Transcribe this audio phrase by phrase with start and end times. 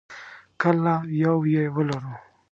[0.61, 2.13] کله یو یې ولرو.